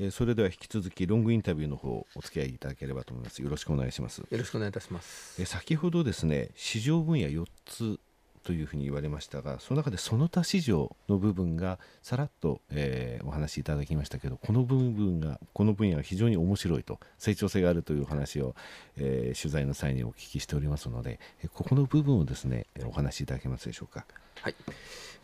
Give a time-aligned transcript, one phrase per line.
[0.00, 3.42] えー、それでは引き続きロングインタビューの方お付き合いいただければと思います。
[3.42, 4.20] よろしくお願いします。
[4.20, 7.98] よろしくお願いいたします、えー、先ほどですね市場分野4つ
[8.48, 18.54] というふうに言われましたがその中でその他市場の部分がさらっと、えー、お話しいただきましたけどこの部分がこの分野が非常に面白いと成長性があるという話を、
[18.96, 21.20] えー、取材の際にお聞きしておりますので
[21.52, 24.06] ここの部分をですねお話しいただけますでしょうか。
[24.40, 24.54] はい、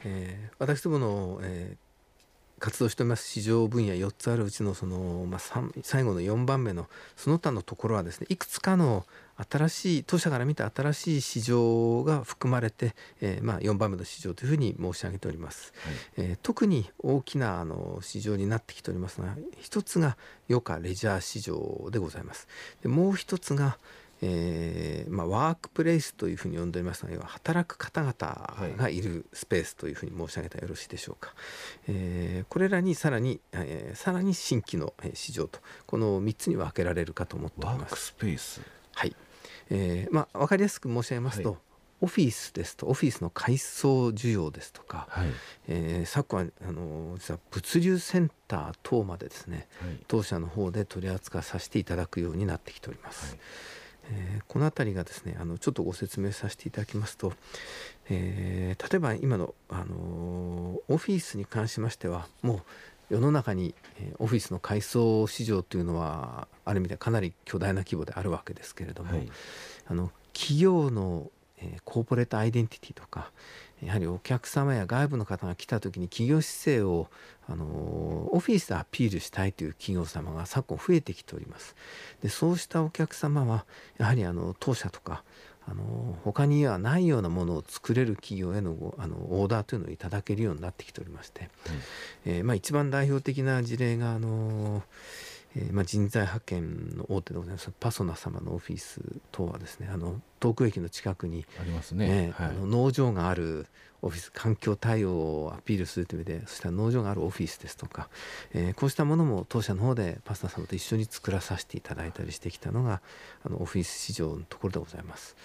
[0.05, 1.84] えー、私どもの、えー
[2.61, 5.41] 活動しております市場分野4つあるうちのその、まあ、
[5.83, 6.87] 最後の4番目の
[7.17, 9.05] その他のところはですねいくつかの
[9.37, 15.73] 新しい当社から見た新しい市場が含まれて、えー、まあ4番目の市場というふうに申し上げております、
[16.17, 20.17] はい、えー、特に大きなあの市場になってきておりますが一つが
[20.49, 22.47] 余暇レジャー市場でございます。
[22.83, 23.79] でもう一つが、
[24.23, 31.37] えーまあ、ワークプレイスというふうに呼んでおりますが働く方々がいるスペースというふうに申し上げたらよろしいでしょうか、はい、
[31.89, 37.81] えー、これらにさらに、えー、さらに新規の市場とこの3つに分けられるかと思っております。
[37.83, 38.61] ワークスペース。
[38.95, 39.17] はい、
[39.71, 41.59] えーまあ、分かりやすく申し上げますと、はい。
[42.01, 45.29] オフィスですとオフィスの改装需要ですとか、はい、
[45.69, 53.39] えー、昨今あの実は物流センター等までですね、はい、当社の方で取り扱わさせていただくようになってきております。
[54.05, 57.33] はいえー、この辺りがですねあのちょっとご説明させていただきますと、
[58.09, 62.63] えー、例えば今の、あのー、オフィスに関しましてはもう
[63.11, 69.29] 世の中に、えー、オフィスの改装市場というのはある意味でかなり巨大な規模であるわけですけれども、はい、
[69.87, 73.31] あの企業の、えー、コーポレートアイデンティティとか
[73.83, 77.09] やはりお客様や外部の方が来た時に企業姿勢を
[77.49, 77.65] あの
[78.33, 81.77] オフィスでアピールしたいという企業様が昨今増えてきております。
[82.23, 83.67] でそうしたお客様は
[83.99, 85.23] やはりあの当社とか
[85.67, 91.49] あの他にはないようなものを作れる企業へのあのオーダーというのをいただけるようになってきておりまして、
[92.27, 94.83] うん、えー、まあ、一番代表的な事例があの
[95.57, 97.71] えーまあ、人材派遣の大手でございます。
[97.79, 103.67] パソナ様のオフィス等はですねあの東京駅の近くにありますね、はい、あの農場がある
[104.03, 108.11] オフィス環境対応をアピールするという意味でそしたら農場があるオフィスですとか、
[108.53, 113.01] えー、こうしたものも当社の方でパスタ様と一緒に作らさせていただいたりしてきたのが
[113.45, 115.37] あのオフィス市場のところでございます。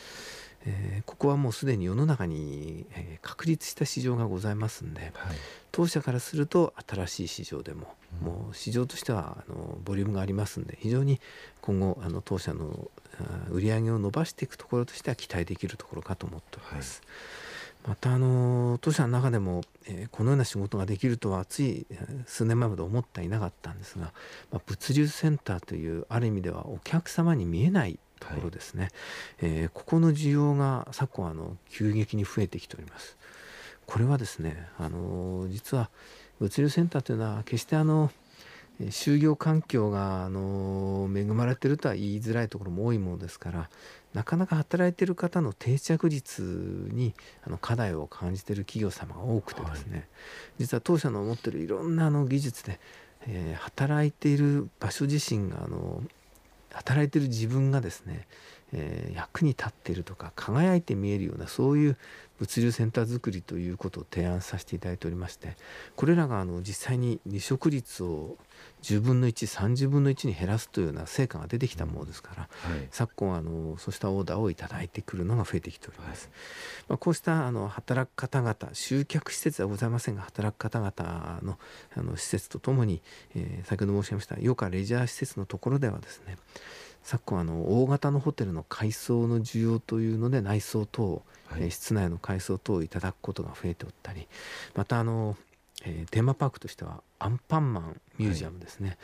[0.65, 5.11] えー、ここはもうすでに世の中に、えー、確立した市場がございますんで、はい、
[5.71, 11.19] 当社からすると新しい市場でも、うん、もう市場としてはあのボリュームがありますんで非常に
[11.61, 12.89] 今後あの当社の
[13.49, 17.01] 売り上げを伸ばしていくところとしては期待できるところかと思っております。
[17.05, 17.49] はい。
[17.87, 21.87] またあの当社の中でも、えー、このような仕事ができるとはつい
[22.25, 24.11] 数年前まで思っていなかったんですが、
[24.51, 28.91] まあ、物流センターというある意味ではお客様に見えないところですね、はい、
[29.41, 33.17] えー、ここの需要が昨今あの急激に増えてきております。
[33.85, 35.89] これはですねあの実は
[36.39, 38.11] 物流センターというのは決してあの
[38.79, 43.69] 就業環境があの恵まれてるとは言いづらいところも多いものですから
[44.13, 46.41] なかなか働いてる方の定着率
[46.93, 47.13] に
[47.45, 50.07] あの課題を感じてる企業様が多くてですね、はい、
[50.59, 52.79] 実は当社の持ってるいろんなあの技術で、
[53.27, 56.01] えー、働いている場所自身があの
[56.79, 58.25] 働いてる自分がですね、
[58.73, 61.97] えー、役に立っているとか輝いて見えるようなそういう
[62.39, 65.57] 物流センター作りということを提案させていただいておりまして
[65.95, 68.37] これらがあの実際に離職率を
[68.81, 81.57] 10分の130分の1に減らすというような成果が出てきたものですから、はい、昨今あのそうしたオーダーをいただいてくるのが増えてきております、はい、まあ、こうしたあの働く方々集客施設はございませんが働く方々の
[81.95, 83.01] あの施設とともに、
[83.35, 86.37] えー、先ほど申し上げました余暇レジャー施設のところではですね
[87.09, 94.27] 昨今あの大型のホテルの改装の需要というので内装等、はい、室内の改装等をいただくことが増えておったり
[94.75, 95.35] またあの
[95.85, 98.97] えー、テーマパークとしてはアンパンマンミュージアムですね、はい、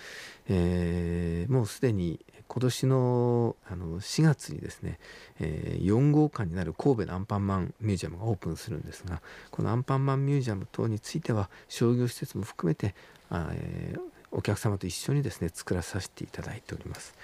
[0.50, 5.00] えー、もうすでに今年のあの4月にですね、
[5.40, 9.22] えー、4号館になる神戸のアンパンマンミュージアムがオープンするんですが
[9.52, 12.94] このアンパンマンミュージアム等については商業施設も含めて
[13.30, 14.00] あ、えー、
[14.34, 17.16] お客様と一緒にですね作らさせていただいております。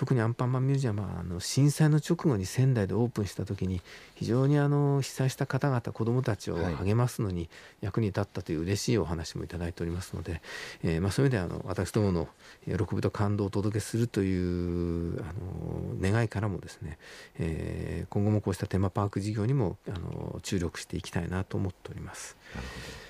[0.00, 3.82] 特にアンパンマンミュージアムはあの震災の直後に仙台でオープンした時に
[4.14, 7.50] 非常にあの被災した方々子どもたちを励ますのに
[7.82, 10.40] 役に立ったという嬉しいお話もいただいておりますので、
[10.82, 12.28] えー、まあそういう意味ではあの私どもの
[12.64, 16.96] 喜びと感動をお届けするというあの願いからもですね、
[17.38, 22.38] えー、今後もこうしたテーマパーク事業にもあの注力していきたいなと思っております。
[22.54, 23.09] なるほど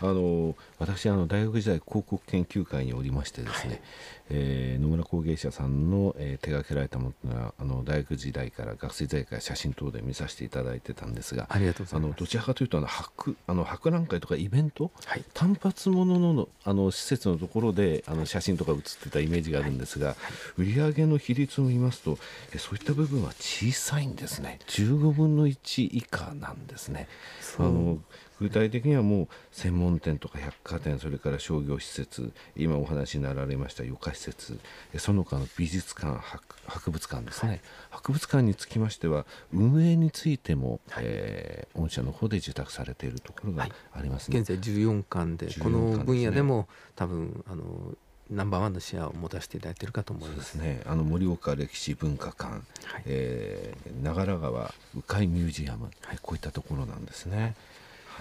[0.00, 3.80] あの私あの大学時代広告研究会におりましてですね、はい、
[4.30, 12.06] えー、野村工芸社さんの、えー、手掛けられたものがあの大学時代から学生時代から写真等で見させていただいてたんですがありがとうございます。
[12.06, 20.14] あのどちらかというとあの博あの博覧会とかイベント、はい、単発もののあの施設のところであの写真とか写ってたイメージがあるんですが、は
[20.58, 22.18] い、売上の比率を見ますと
[22.52, 24.58] えそういった部分は小さいんですね。
[24.68, 27.08] 15分の1以下なんですね。
[27.58, 27.98] あの
[28.40, 34.58] 具体的にはもう専門店とか百貨店それから商業施設今お話になられました余暇施設
[34.98, 36.18] その他の美術館
[36.66, 37.60] 博物館ですね、はい、
[37.90, 47.64] 博物館につきましては運営についても、はい、えー、御社の方で受託されているところがありますね、はい、現在14館で、ね、この分野でも多分あの
[48.30, 50.54] ナンバーワンのシェアを持たせていただいているかと思います。
[50.54, 50.80] ね。
[50.86, 52.62] あの盛岡歴史文化館、はい。
[53.04, 57.54] えー、長良川鵜飼ミュージアム、はい、こういったところなんですね。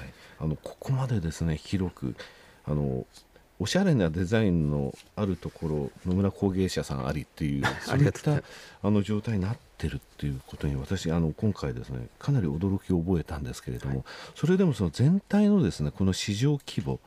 [0.03, 2.15] はい、あのここまでですね広く
[2.65, 3.05] あの
[3.59, 8.41] おしゃれなデザインのあるところ野村工芸社さんありっていう そういった
[8.81, 14.03] あの状態になってるっていうことに私あの今回ですねかなり驚きを覚えたんですけれども、はい、
[14.35, 16.99] それでもその全体のですねこの市場規模、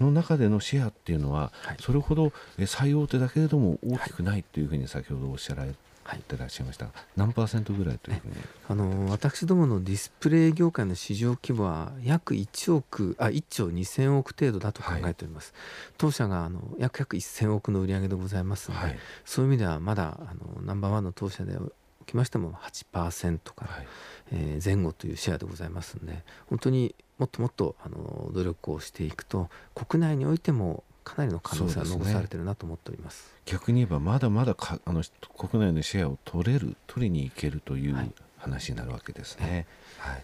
[0.00, 2.32] の中でのシェアっていうのは、それほど
[2.66, 5.72] 最大手だけれども大きくないっていうふうに先ほどおっしゃられ
[6.04, 8.34] 入ってらっしゃいました、はい、何パーセントぐらいというふうに？
[8.68, 15.60] あの私どものディスプレイ業界の市場規模は約1億あ1兆2000億程度だと考えております、は
[15.90, 21.72] い、当社があの約約1000億の売り上げでございますので、はい、そういう意味ではまだあのナンバーワンの当社でお
[22.06, 22.52] きましても
[22.92, 23.86] 8%から、はい、
[24.32, 35.02] えー、前後というシェアでございますので本当にもっともっとあの努力をしていくと国内においてもかなりの可能性が残されてるなと思っております、ね、逆に言えばまだまだかあの
[35.36, 39.66] 国内のシェアを取れる取りに行けるという話になるわけですね。
[39.98, 40.22] はい、はい。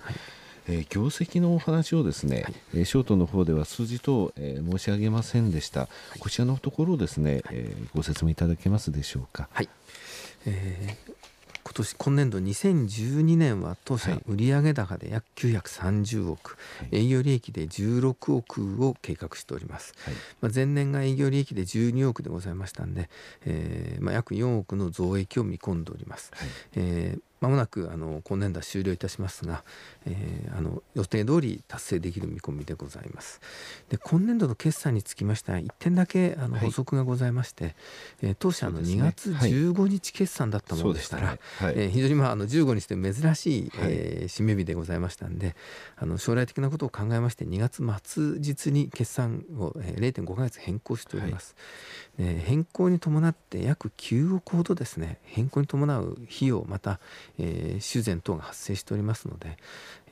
[0.68, 9.48] えー、業績のお話をですね、はい、えー、ショートの方では数字と、えー、申し上げませんでした、はい、こちらのところをですね、はい、えー、ご説明いただけますでしょうか。
[9.52, 9.68] はい、
[10.46, 11.14] えー、今
[11.82, 23.08] 年今年度2012年は当社売上高で約930億、はい、営業利益で16億を計画しております、はい、まあ、前年が営業利益で12億でございましたんで、
[23.44, 29.64] えーまあ、約4億の増益を見込んでおります、はい、えーまもなくあの今年度は終了いたしますが、
[30.06, 33.40] えー、あの予定通り達成できる見込みでございます。
[33.88, 37.74] で今年度の決算につきましては1点だけあの補足がございまして、はい、
[38.22, 41.38] えー、当社の2月15日決算だったものでしたら、ね。
[41.58, 45.56] はい、えー、非常にまああの15日で珍しい、はい、えー、締め日でございましたんで
[45.96, 51.56] あの将来的なことを考えまして2月末日に決算を、えー、0.5か月変更しております。
[52.18, 57.00] えー、変更に伴って約9億ほどですね変更に伴う費用また、
[57.80, 59.56] 修繕等が発生しておりますので、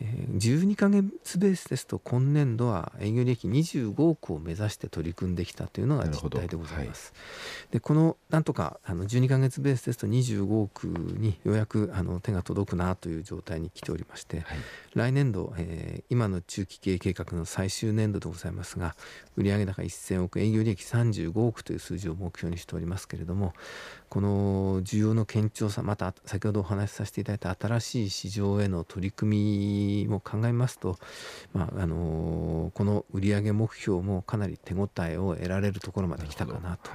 [0.00, 7.12] 12か月ベースですと今年度は営業利益25億を目指して取り組んできたというのが実態でございます。
[7.14, 14.58] はい、でこのなんとかあの12か月ベースですと25億にようやくあの手が届くなという状態に来ておりまして、はい、
[14.94, 18.94] 来年度、えー、今の中期経営計画の最終年度でございますが
[19.36, 23.52] 売上高1000億営業利益35億という数字を目標にしておりますけれども
[24.08, 30.98] この需要の堅調さまた先ほどお話しさせていただいた新しい市場への取り組みも考えますと、
[31.52, 36.90] まあ、あのこの売上目標もかなり手応えを得られるところまで来たかなと。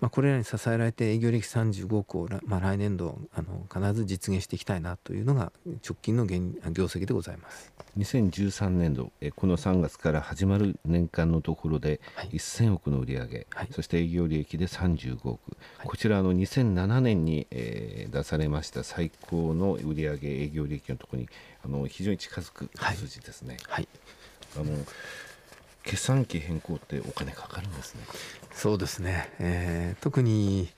[0.00, 6.44] まあ、これらに支えられて営業利益35億を、まあ、来年度あの必ず実現していきたいなというのが直近の業
[6.86, 7.72] 績でございます。
[7.98, 12.00] 2013年度えこの3月から始まる年間のところで
[12.32, 21.28] 1000億の売上、はい、そして営業利益で35億、はい、こちらの2007年に、えー、出されました最高の売上営業利益のところに
[21.64, 23.56] あの非常に近づく数字ですね。
[23.68, 23.88] はい、
[24.56, 24.64] あの
[25.84, 28.02] 決算期変更ってお金かかるんですね。
[28.52, 30.68] そうですね、えー、特に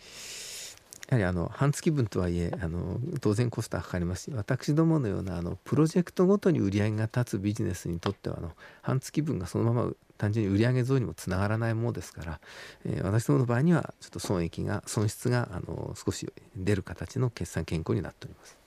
[1.09, 12.41] やはりあの半月分とはいえあの当然コストはかかりますし私どものようなあのプロジェクトごとに売り上げが立つビジネスにとってはあの半月分がそのまま単純に売上増にもつながらないものですから、
[12.85, 18.60] えー、私どもの場合にはちょっと損益が損失があの少し出る形の決算健康になっております。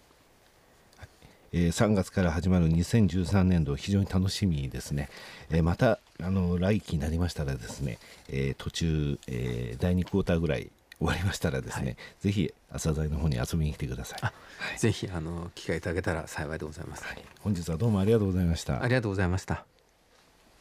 [1.53, 5.10] えー、3月から始まる2013年度非常に楽しみですね、
[5.51, 14.31] えー、またあの来期になりましたらですね、えー、途中、えー、第2クォーターぐらい終わりましたらですね、はい、ぜひ朝材の方に遊びに来てください、は
[14.75, 18.81] い、ぜひあの機会いただけたら幸いでございます、はい、本日はどうもありがとうございました。
[18.81, 19.65] ありがとうございました